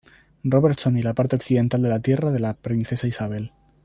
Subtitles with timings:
[0.43, 3.51] Robertson, y la parte occidental de la Tierra de la Princesa Isabel.